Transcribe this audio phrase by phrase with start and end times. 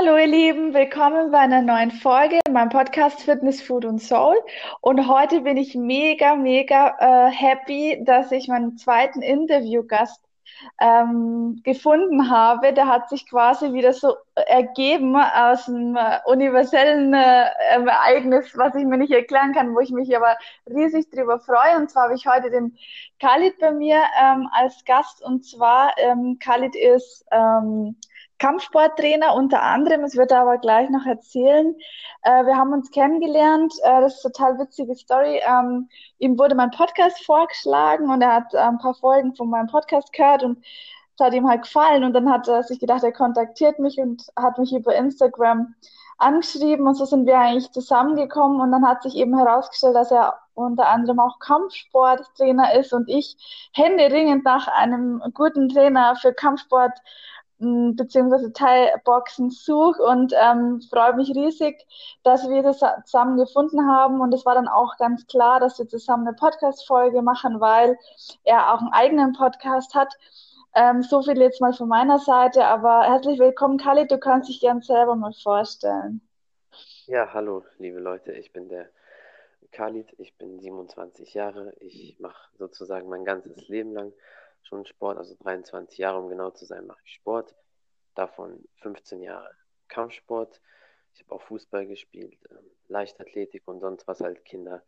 [0.00, 4.34] Hallo ihr Lieben, willkommen bei einer neuen Folge in meinem Podcast Fitness, Food und Soul.
[4.80, 10.24] Und heute bin ich mega, mega äh, happy, dass ich meinen zweiten Interviewgast
[10.80, 12.72] ähm, gefunden habe.
[12.72, 18.86] Der hat sich quasi wieder so ergeben aus einem äh, universellen äh, Ereignis, was ich
[18.86, 21.76] mir nicht erklären kann, wo ich mich aber riesig drüber freue.
[21.76, 22.74] Und zwar habe ich heute den
[23.18, 25.22] Khalid bei mir ähm, als Gast.
[25.22, 27.96] Und zwar, ähm, Khalid ist ähm,
[28.40, 31.76] Kampfsporttrainer unter anderem, es wird er aber gleich noch erzählen.
[32.22, 35.40] Äh, wir haben uns kennengelernt, äh, das ist eine total witzige Story.
[35.46, 39.66] Ähm, ihm wurde mein Podcast vorgeschlagen und er hat äh, ein paar Folgen von meinem
[39.66, 43.12] Podcast gehört und es hat ihm halt gefallen und dann hat er sich gedacht, er
[43.12, 45.74] kontaktiert mich und hat mich über Instagram
[46.16, 50.38] angeschrieben und so sind wir eigentlich zusammengekommen und dann hat sich eben herausgestellt, dass er
[50.54, 53.36] unter anderem auch Kampfsporttrainer ist und ich
[53.74, 56.98] händeringend nach einem guten Trainer für Kampfsport
[57.60, 61.86] beziehungsweise Teilboxen suche und ähm, freue mich riesig,
[62.22, 64.20] dass wir das zusammen gefunden haben.
[64.20, 67.98] Und es war dann auch ganz klar, dass wir zusammen eine Podcast-Folge machen, weil
[68.44, 70.12] er auch einen eigenen Podcast hat.
[70.74, 74.10] Ähm, so viel jetzt mal von meiner Seite, aber herzlich willkommen, Khalid.
[74.10, 76.20] Du kannst dich gern selber mal vorstellen.
[77.06, 78.32] Ja, hallo, liebe Leute.
[78.32, 78.88] Ich bin der
[79.72, 80.14] Khalid.
[80.18, 81.74] Ich bin 27 Jahre.
[81.80, 84.12] Ich mache sozusagen mein ganzes Leben lang
[84.62, 87.54] schon Sport, also 23 Jahre, um genau zu sein, mache ich Sport.
[88.14, 89.50] Davon 15 Jahre
[89.88, 90.60] Kampfsport.
[91.14, 94.82] Ich habe auch Fußball gespielt, ähm, Leichtathletik und sonst was halt Kinder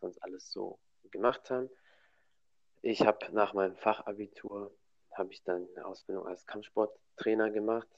[0.00, 0.78] sonst alles so
[1.10, 1.70] gemacht haben.
[2.82, 4.74] Ich habe nach meinem Fachabitur
[5.12, 7.88] habe ich dann eine Ausbildung als Kampfsporttrainer gemacht.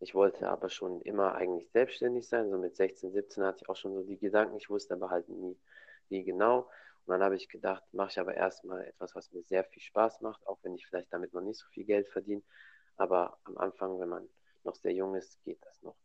[0.00, 2.50] Ich wollte aber schon immer eigentlich selbstständig sein.
[2.50, 4.56] So mit 16, 17 hatte ich auch schon so die Gedanken.
[4.56, 5.56] Ich wusste aber halt nie,
[6.08, 6.68] wie genau.
[7.04, 10.20] Und dann habe ich gedacht, mache ich aber erstmal etwas, was mir sehr viel Spaß
[10.20, 12.42] macht, auch wenn ich vielleicht damit noch nicht so viel Geld verdiene.
[12.96, 14.28] Aber am Anfang, wenn man
[14.64, 15.96] noch sehr jung ist, geht das noch.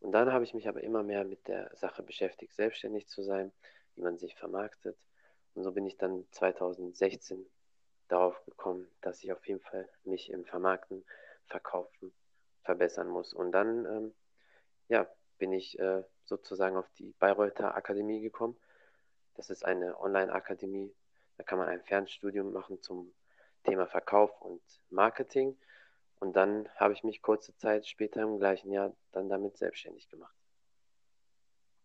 [0.00, 3.52] Und dann habe ich mich aber immer mehr mit der Sache beschäftigt, selbstständig zu sein,
[3.94, 4.96] wie man sich vermarktet.
[5.54, 7.44] Und so bin ich dann 2016
[8.08, 11.04] darauf gekommen, dass ich auf jeden Fall mich im Vermarkten,
[11.46, 12.12] Verkaufen
[12.62, 13.34] verbessern muss.
[13.34, 14.14] Und dann, ähm,
[14.88, 15.08] ja,
[15.38, 18.56] bin ich äh, sozusagen auf die Bayreuther Akademie gekommen
[19.34, 20.94] das ist eine Online-Akademie.
[21.38, 23.12] Da kann man ein Fernstudium machen zum
[23.64, 24.60] Thema Verkauf und
[24.90, 25.56] Marketing.
[26.20, 30.34] Und dann habe ich mich kurze Zeit später im gleichen Jahr dann damit selbstständig gemacht.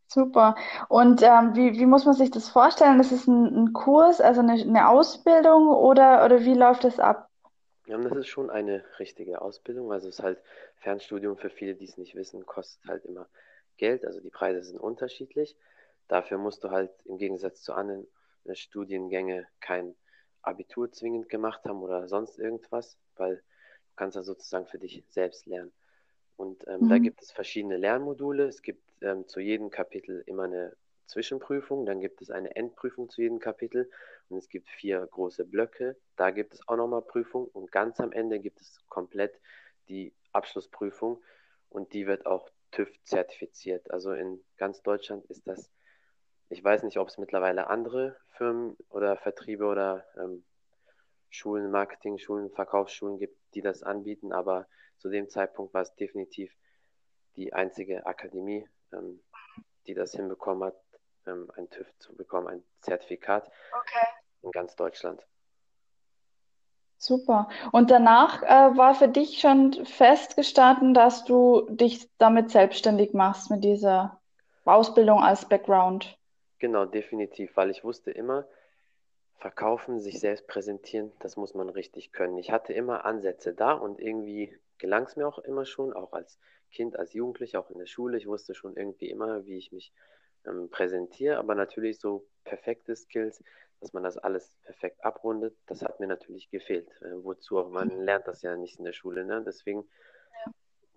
[0.09, 0.55] Super.
[0.87, 2.97] Und ähm, wie, wie muss man sich das vorstellen?
[2.97, 7.29] Das ist ein, ein Kurs, also eine, eine Ausbildung oder, oder wie läuft das ab?
[7.87, 9.91] Ja, das ist schon eine richtige Ausbildung.
[9.91, 10.39] Also es ist halt
[10.77, 13.27] Fernstudium für viele, die es nicht wissen, kostet halt immer
[13.77, 14.05] Geld.
[14.05, 15.57] Also die Preise sind unterschiedlich.
[16.07, 18.07] Dafür musst du halt im Gegensatz zu anderen
[18.45, 19.95] äh, Studiengänge kein
[20.41, 25.45] Abitur zwingend gemacht haben oder sonst irgendwas, weil du kannst ja sozusagen für dich selbst
[25.45, 25.73] lernen.
[26.37, 26.89] Und ähm, mhm.
[26.89, 28.47] da gibt es verschiedene Lernmodule.
[28.47, 30.75] Es gibt ähm, zu jedem Kapitel immer eine
[31.07, 33.89] Zwischenprüfung, dann gibt es eine Endprüfung zu jedem Kapitel
[34.29, 35.97] und es gibt vier große Blöcke.
[36.17, 39.39] Da gibt es auch nochmal Prüfung und ganz am Ende gibt es komplett
[39.87, 41.23] die Abschlussprüfung
[41.69, 43.89] und die wird auch TÜV zertifiziert.
[43.89, 45.71] Also in ganz Deutschland ist das
[46.49, 50.43] ich weiß nicht, ob es mittlerweile andere Firmen oder Vertriebe oder ähm,
[51.29, 56.51] Schulen, Marketing-Schulen, Verkaufsschulen gibt, die das anbieten, aber zu dem Zeitpunkt war es definitiv
[57.35, 59.21] die einzige Akademie, ähm,
[59.85, 60.75] die das hinbekommen hat,
[61.27, 63.49] ähm, ein TÜV zu bekommen, ein Zertifikat
[63.79, 64.07] okay.
[64.41, 65.21] in ganz Deutschland.
[66.97, 67.47] Super.
[67.71, 73.63] Und danach äh, war für dich schon festgestanden, dass du dich damit selbstständig machst mit
[73.63, 74.19] dieser
[74.65, 76.17] Ausbildung als Background.
[76.59, 78.47] Genau, definitiv, weil ich wusste immer,
[79.37, 82.37] verkaufen, sich selbst präsentieren, das muss man richtig können.
[82.37, 86.39] Ich hatte immer Ansätze da und irgendwie gelang es mir auch immer schon, auch als
[86.71, 88.17] Kind, als Jugendlicher, auch in der Schule.
[88.17, 89.93] Ich wusste schon irgendwie immer, wie ich mich
[90.45, 93.43] ähm, präsentiere, aber natürlich so perfekte Skills,
[93.79, 96.89] dass man das alles perfekt abrundet, das hat mir natürlich gefehlt.
[97.01, 97.55] Äh, wozu?
[97.69, 99.43] Man lernt das ja nicht in der Schule, ne?
[99.45, 99.87] Deswegen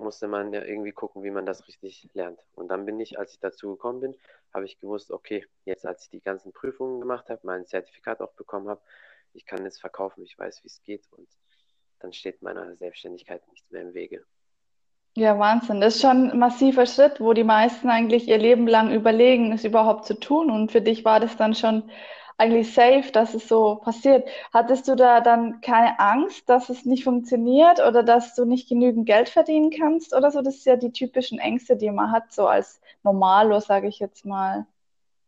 [0.01, 2.41] musste man ja irgendwie gucken, wie man das richtig lernt.
[2.55, 4.17] Und dann bin ich, als ich dazu gekommen bin,
[4.53, 8.33] habe ich gewusst, okay, jetzt als ich die ganzen Prüfungen gemacht habe, mein Zertifikat auch
[8.33, 8.81] bekommen habe,
[9.33, 11.29] ich kann jetzt verkaufen, ich weiß, wie es geht und
[12.01, 14.25] dann steht meiner Selbstständigkeit nichts mehr im Wege.
[15.17, 15.81] Ja, Wahnsinn.
[15.81, 19.65] Das ist schon ein massiver Schritt, wo die meisten eigentlich ihr Leben lang überlegen, es
[19.65, 20.51] überhaupt zu tun.
[20.51, 21.91] Und für dich war das dann schon
[22.41, 24.29] eigentlich safe, dass es so passiert.
[24.53, 29.07] Hattest du da dann keine Angst, dass es nicht funktioniert oder dass du nicht genügend
[29.07, 30.41] Geld verdienen kannst oder so?
[30.41, 34.25] Das sind ja die typischen Ängste, die man hat, so als Normalo, sage ich jetzt
[34.25, 34.67] mal.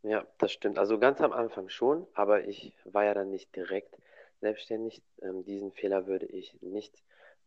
[0.03, 0.79] Ja, das stimmt.
[0.79, 3.97] Also ganz am Anfang schon, aber ich war ja dann nicht direkt
[4.41, 5.03] selbstständig.
[5.21, 6.95] Ähm, diesen Fehler würde ich nicht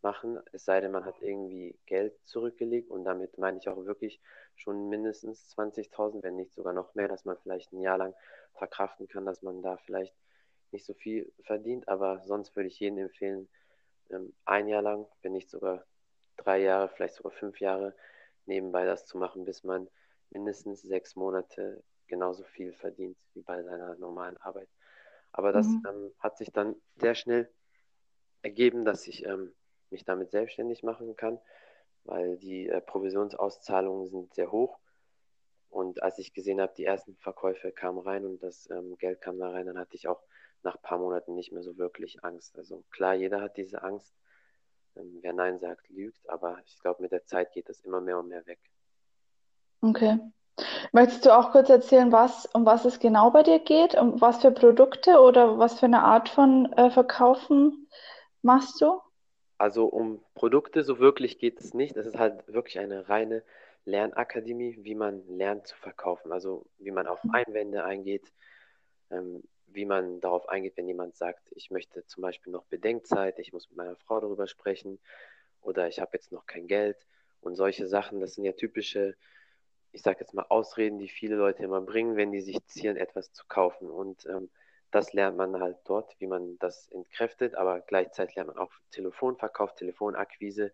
[0.06, 4.22] machen, es sei denn, man hat irgendwie Geld zurückgelegt und damit meine ich auch wirklich
[4.56, 8.14] schon mindestens 20.000, wenn nicht sogar noch mehr, dass man vielleicht ein Jahr lang
[8.54, 10.14] verkraften kann, dass man da vielleicht
[10.72, 13.50] nicht so viel verdient, aber sonst würde ich jedem empfehlen,
[14.12, 15.84] ähm, ein Jahr lang, wenn nicht sogar
[16.38, 17.96] drei Jahre, vielleicht sogar fünf Jahre
[18.46, 19.90] nebenbei das zu machen, bis man
[20.30, 24.70] mindestens sechs Monate genauso viel verdient wie bei seiner normalen Arbeit.
[25.32, 25.84] Aber das mhm.
[25.90, 27.50] ähm, hat sich dann sehr schnell
[28.44, 29.52] ergeben, dass ich ähm,
[29.92, 31.40] mich damit selbstständig machen kann,
[32.04, 34.80] weil die äh, Provisionsauszahlungen sind sehr hoch.
[35.70, 39.40] Und als ich gesehen habe, die ersten Verkäufe kamen rein und das ähm, Geld kam
[39.40, 40.22] da rein, dann hatte ich auch
[40.64, 42.58] nach ein paar Monaten nicht mehr so wirklich Angst.
[42.58, 44.14] Also klar, jeder hat diese Angst.
[44.96, 48.20] Ähm, wer Nein sagt, lügt, aber ich glaube, mit der Zeit geht das immer mehr
[48.20, 48.60] und mehr weg.
[49.82, 50.20] Okay.
[50.94, 53.96] Möchtest du auch kurz erzählen, was, um was es genau bei dir geht?
[53.96, 57.90] Um was für Produkte oder was für eine Art von äh, Verkaufen
[58.42, 59.02] machst du?
[59.58, 61.96] Also um Produkte so wirklich geht es nicht.
[61.96, 63.44] Es ist halt wirklich eine reine
[63.86, 66.32] Lernakademie, wie man lernt zu verkaufen.
[66.32, 67.20] Also wie man auf.
[67.32, 68.32] Einwände eingeht,
[69.12, 73.54] ähm, wie man darauf eingeht, wenn jemand sagt, ich möchte zum Beispiel noch Bedenkzeit, ich
[73.54, 75.00] muss mit meiner Frau darüber sprechen
[75.62, 76.98] oder ich habe jetzt noch kein Geld
[77.42, 78.20] und solche Sachen.
[78.20, 79.16] Das sind ja typische,
[79.92, 83.32] ich sage jetzt mal, Ausreden, die viele Leute immer bringen, wenn die sich zielen, etwas
[83.34, 83.90] zu kaufen.
[83.90, 84.50] Und ähm,
[84.92, 89.76] das lernt man halt dort, wie man das entkräftet, aber gleichzeitig lernt man auch Telefonverkauf,
[89.76, 90.72] Telefonakquise,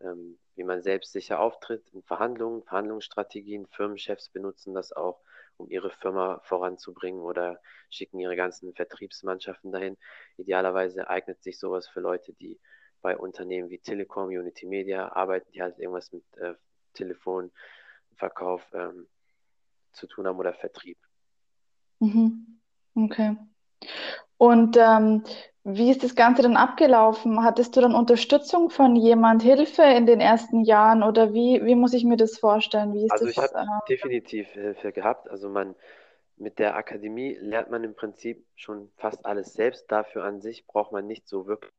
[0.00, 3.66] ähm, wie man selbstsicher auftritt in Verhandlungen, Verhandlungsstrategien.
[3.68, 5.20] Firmenchefs benutzen das auch,
[5.56, 7.60] um ihre Firma voranzubringen oder
[7.90, 9.96] schicken ihre ganzen Vertriebsmannschaften dahin.
[10.36, 12.58] Idealerweise eignet sich sowas für Leute, die
[13.02, 16.54] bei Unternehmen wie Telekom, Unity Media arbeiten, die halt irgendwas mit äh,
[16.94, 19.06] Telefonverkauf ähm,
[19.92, 20.98] zu tun haben oder Vertrieb.
[22.00, 22.60] Mhm.
[22.96, 23.36] Okay.
[24.36, 25.22] Und ähm,
[25.64, 27.42] wie ist das Ganze dann abgelaufen?
[27.42, 31.94] Hattest du dann Unterstützung von jemand, Hilfe in den ersten Jahren oder wie, wie muss
[31.94, 32.92] ich mir das vorstellen?
[32.94, 33.30] Wie ist Also das?
[33.30, 35.28] ich habe äh, definitiv Hilfe gehabt.
[35.30, 35.74] Also man
[36.36, 39.90] mit der Akademie lernt man im Prinzip schon fast alles selbst.
[39.90, 41.72] Dafür an sich braucht man nicht so wirklich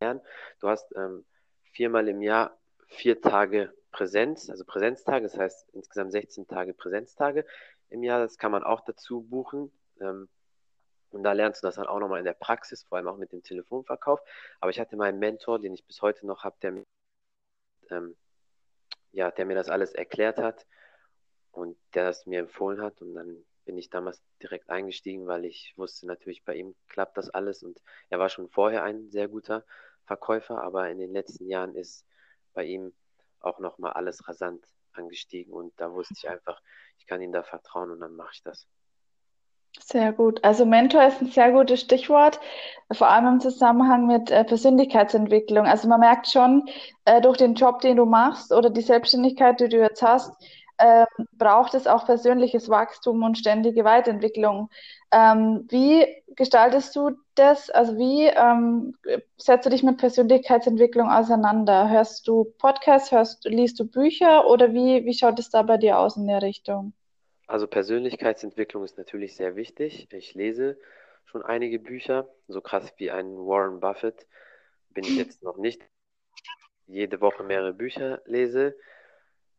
[0.00, 0.20] lernen.
[0.60, 1.24] Du hast ähm,
[1.72, 2.58] viermal im Jahr
[2.88, 7.46] vier Tage Präsenz, also Präsenztage, das heißt insgesamt 16 Tage Präsenztage
[7.90, 8.20] im Jahr.
[8.20, 9.72] Das kann man auch dazu buchen.
[10.04, 10.28] Ähm,
[11.10, 13.32] und da lernst du das dann auch nochmal in der Praxis, vor allem auch mit
[13.32, 14.20] dem Telefonverkauf.
[14.60, 16.84] Aber ich hatte meinen Mentor, den ich bis heute noch habe, der,
[17.90, 18.16] ähm,
[19.12, 20.66] ja, der mir das alles erklärt hat
[21.52, 23.00] und der das mir empfohlen hat.
[23.00, 27.30] Und dann bin ich damals direkt eingestiegen, weil ich wusste natürlich, bei ihm klappt das
[27.30, 27.62] alles.
[27.62, 27.80] Und
[28.10, 29.64] er war schon vorher ein sehr guter
[30.06, 32.04] Verkäufer, aber in den letzten Jahren ist
[32.54, 32.92] bei ihm
[33.38, 35.52] auch nochmal alles rasant angestiegen.
[35.52, 36.60] Und da wusste ich einfach,
[36.98, 38.66] ich kann ihm da vertrauen und dann mache ich das.
[39.80, 40.42] Sehr gut.
[40.44, 42.40] Also Mentor ist ein sehr gutes Stichwort,
[42.92, 45.66] vor allem im Zusammenhang mit äh, Persönlichkeitsentwicklung.
[45.66, 46.64] Also man merkt schon,
[47.04, 50.32] äh, durch den Job, den du machst oder die Selbstständigkeit, die du jetzt hast,
[50.78, 54.70] äh, braucht es auch persönliches Wachstum und ständige Weiterentwicklung.
[55.12, 56.06] Ähm, wie
[56.36, 57.70] gestaltest du das?
[57.70, 58.94] Also wie ähm,
[59.36, 61.88] setzt du dich mit Persönlichkeitsentwicklung auseinander?
[61.90, 65.98] Hörst du Podcasts, hörst, liest du Bücher oder wie, wie schaut es da bei dir
[65.98, 66.92] aus in der Richtung?
[67.46, 70.08] Also Persönlichkeitsentwicklung ist natürlich sehr wichtig.
[70.12, 70.78] Ich lese
[71.26, 74.26] schon einige Bücher, so krass wie ein Warren Buffett
[74.90, 75.82] bin ich jetzt noch nicht.
[76.86, 78.76] Jede Woche mehrere Bücher lese,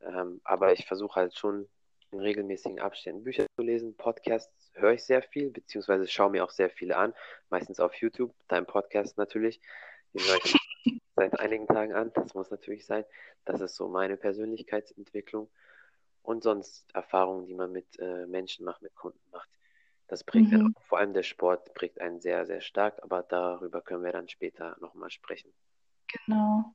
[0.01, 1.67] ähm, aber ich versuche halt schon
[2.11, 3.95] in regelmäßigen Abständen Bücher zu lesen.
[3.97, 7.13] Podcasts höre ich sehr viel, beziehungsweise schaue mir auch sehr viele an,
[7.49, 9.59] meistens auf YouTube, dein Podcast natürlich.
[10.13, 10.55] Den höre ich
[11.15, 13.03] seit einigen Tagen an, das muss natürlich sein.
[13.43, 15.49] Das ist so meine Persönlichkeitsentwicklung
[16.25, 19.49] und sonst Erfahrungen, die man mit äh, Menschen macht, mit Kunden macht.
[20.07, 20.73] Das prägt mhm.
[20.75, 24.29] auch, vor allem der Sport prägt einen sehr, sehr stark, aber darüber können wir dann
[24.29, 25.51] später nochmal sprechen.
[26.25, 26.65] Genau.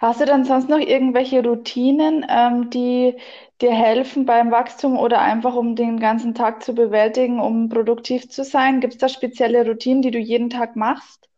[0.00, 3.16] Hast du dann sonst noch irgendwelche Routinen, ähm, die
[3.60, 8.44] dir helfen beim Wachstum oder einfach um den ganzen Tag zu bewältigen, um produktiv zu
[8.44, 8.80] sein?
[8.80, 11.28] Gibt es da spezielle Routinen, die du jeden Tag machst?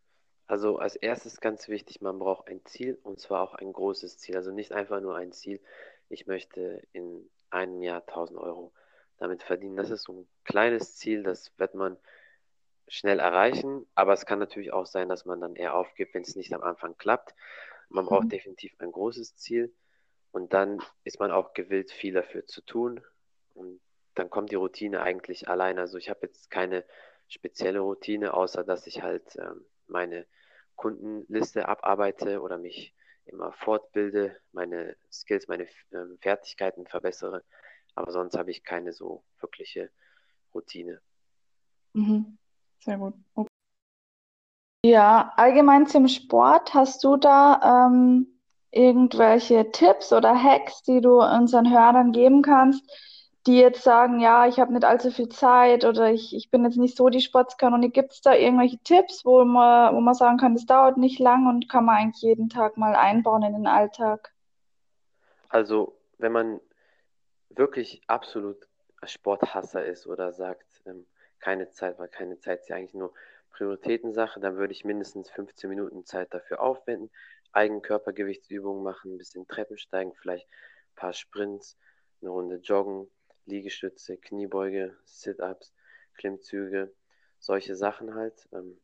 [0.47, 4.35] Also als erstes ganz wichtig, man braucht ein Ziel und zwar auch ein großes Ziel.
[4.35, 5.61] Also nicht einfach nur ein Ziel,
[6.09, 8.73] ich möchte in einem Jahr 1000 Euro
[9.17, 9.75] damit verdienen.
[9.77, 11.97] Das ist so ein kleines Ziel, das wird man
[12.87, 16.35] schnell erreichen, aber es kann natürlich auch sein, dass man dann eher aufgibt, wenn es
[16.35, 17.35] nicht am Anfang klappt.
[17.89, 18.29] Man braucht mhm.
[18.29, 19.73] definitiv ein großes Ziel
[20.31, 23.01] und dann ist man auch gewillt, viel dafür zu tun
[23.53, 23.79] und
[24.15, 25.79] dann kommt die Routine eigentlich allein.
[25.79, 26.83] Also ich habe jetzt keine
[27.27, 30.25] spezielle Routine, außer dass ich halt ähm, meine
[30.75, 32.93] Kundenliste abarbeite oder mich
[33.31, 37.43] immer fortbilde, meine Skills, meine ähm, Fertigkeiten verbessere.
[37.95, 39.89] Aber sonst habe ich keine so wirkliche
[40.53, 41.01] Routine.
[41.93, 42.37] Mhm.
[42.79, 43.13] Sehr gut.
[43.35, 43.47] Okay.
[44.85, 48.27] Ja, allgemein zum Sport, hast du da ähm,
[48.71, 52.89] irgendwelche Tipps oder Hacks, die du unseren Hörern geben kannst,
[53.47, 56.77] die jetzt sagen, ja, ich habe nicht allzu viel Zeit oder ich, ich bin jetzt
[56.77, 57.89] nicht so die Sportskanone.
[57.89, 61.47] Gibt es da irgendwelche Tipps, wo man, wo man sagen kann, das dauert nicht lang
[61.47, 64.31] und kann man eigentlich jeden Tag mal einbauen in den Alltag?
[65.49, 66.59] Also, wenn man
[67.49, 68.67] wirklich absolut
[69.03, 71.07] Sporthasser ist oder sagt, ähm,
[71.39, 73.11] keine Zeit, weil keine Zeit ist ja eigentlich nur
[73.51, 77.09] Prioritätensache, dann würde ich mindestens 15 Minuten Zeit dafür aufwenden,
[77.53, 81.77] Eigenkörpergewichtsübungen machen, ein bisschen Treppen steigen, vielleicht ein paar Sprints,
[82.21, 83.09] eine Runde joggen,
[83.45, 85.73] Liegestütze, Kniebeuge, Sit-ups,
[86.15, 86.93] Klimmzüge,
[87.39, 88.47] solche Sachen halt.
[88.53, 88.79] Ähm,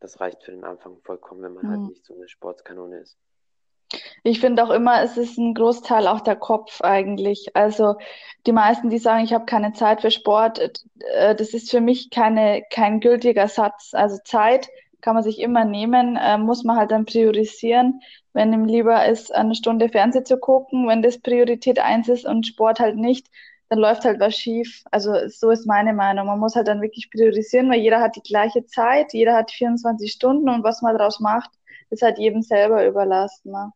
[0.00, 1.88] das reicht für den Anfang vollkommen, wenn man halt Mhm.
[1.88, 3.18] nicht so eine Sportskanone ist.
[4.24, 7.54] Ich finde auch immer, es ist ein Großteil auch der Kopf eigentlich.
[7.54, 7.96] Also
[8.46, 10.58] die meisten, die sagen, ich habe keine Zeit für Sport,
[11.00, 13.90] äh, das ist für mich keine, kein gültiger Satz.
[13.94, 14.68] Also Zeit
[15.00, 18.00] kann man sich immer nehmen, äh, muss man halt dann priorisieren.
[18.32, 22.46] Wenn ihm lieber ist, eine Stunde Fernsehen zu gucken, wenn das Priorität eins ist und
[22.46, 23.28] Sport halt nicht,
[23.72, 24.84] dann läuft halt was schief.
[24.90, 26.26] Also so ist meine Meinung.
[26.26, 30.12] Man muss halt dann wirklich priorisieren, weil jeder hat die gleiche Zeit, jeder hat 24
[30.12, 31.50] Stunden und was man daraus macht,
[31.88, 33.50] ist halt jedem selber überlassen.
[33.52, 33.72] Ne?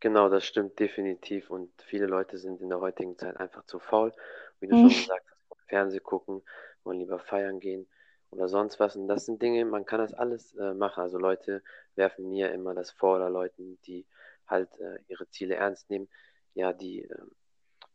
[0.00, 1.50] Genau, das stimmt definitiv.
[1.50, 4.12] Und viele Leute sind in der heutigen Zeit einfach zu faul.
[4.60, 4.76] Wie du Mhm.
[4.76, 6.42] schon gesagt hast, Fernsehen gucken,
[6.84, 7.88] wollen lieber feiern gehen
[8.30, 8.96] oder sonst was.
[8.96, 11.00] Und das sind Dinge, man kann das alles äh, machen.
[11.02, 11.62] Also Leute
[11.94, 14.06] werfen mir immer das vor oder Leuten, die
[14.46, 16.08] halt äh, ihre Ziele ernst nehmen.
[16.54, 17.16] Ja, die äh,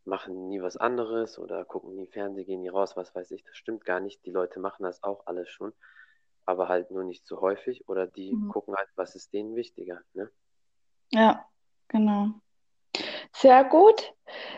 [0.08, 3.44] machen nie was anderes oder gucken nie Fernsehen, gehen nie raus, was weiß ich.
[3.44, 4.24] Das stimmt gar nicht.
[4.24, 5.72] Die Leute machen das auch alles schon,
[6.46, 8.48] aber halt nur nicht so häufig oder die Mhm.
[8.48, 10.30] gucken halt, was ist denen wichtiger, ne?
[11.12, 11.44] Ja,
[11.88, 12.28] genau.
[13.32, 14.12] Sehr gut.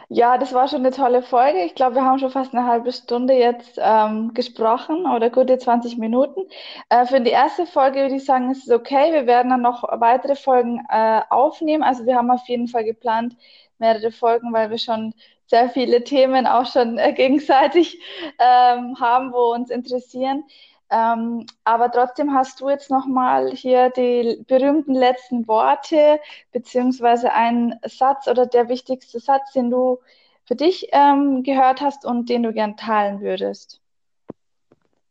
[0.09, 1.63] Ja, das war schon eine tolle Folge.
[1.65, 5.99] Ich glaube, wir haben schon fast eine halbe Stunde jetzt ähm, gesprochen oder gute 20
[5.99, 6.49] Minuten.
[6.89, 9.13] Äh, für die erste Folge würde ich sagen, ist es okay.
[9.13, 11.83] Wir werden dann noch weitere Folgen äh, aufnehmen.
[11.83, 13.37] Also wir haben auf jeden Fall geplant,
[13.79, 15.15] mehrere Folgen, weil wir schon
[15.51, 18.01] sehr viele Themen auch schon äh, gegenseitig
[18.39, 20.45] ähm, haben, wo uns interessieren.
[20.91, 26.21] Ähm, aber trotzdem hast du jetzt nochmal hier die berühmten letzten Worte
[26.53, 29.99] beziehungsweise ein Satz oder der wichtigste Satz, den du
[30.45, 33.81] für dich ähm, gehört hast und den du gern teilen würdest.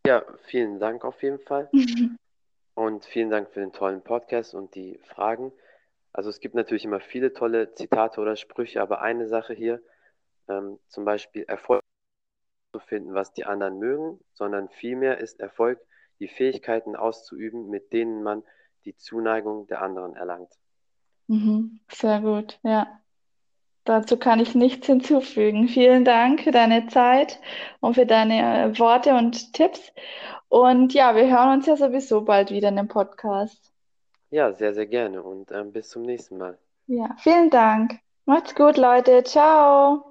[0.05, 1.69] Ja, vielen Dank auf jeden Fall.
[2.75, 5.51] Und vielen Dank für den tollen Podcast und die Fragen.
[6.13, 9.81] Also es gibt natürlich immer viele tolle Zitate oder Sprüche, aber eine Sache hier,
[10.49, 11.81] ähm, zum Beispiel Erfolg
[12.73, 15.79] zu finden, was die anderen mögen, sondern vielmehr ist Erfolg,
[16.19, 18.43] die Fähigkeiten auszuüben, mit denen man
[18.85, 20.51] die Zuneigung der anderen erlangt.
[21.27, 22.87] Mhm, sehr gut, ja.
[23.85, 25.67] Dazu kann ich nichts hinzufügen.
[25.67, 27.39] Vielen Dank für deine Zeit
[27.79, 29.91] und für deine äh, Worte und Tipps.
[30.47, 33.71] Und ja, wir hören uns ja sowieso bald wieder in dem Podcast.
[34.31, 36.57] Ja, sehr, sehr gerne und ähm, bis zum nächsten Mal.
[36.87, 37.99] Ja, vielen Dank.
[38.25, 39.23] Macht's gut, Leute.
[39.23, 40.08] Ciao.